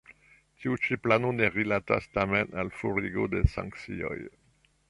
[0.61, 4.19] Tiu ĉi plano ne rilatas tamen al forigo de sankcioj.